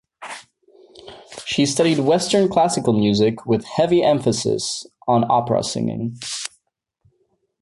[1.45, 6.17] She studied Western classical music with heavy emphasis on opera singing.